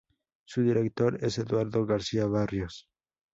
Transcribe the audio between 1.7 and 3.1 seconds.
García Barrios.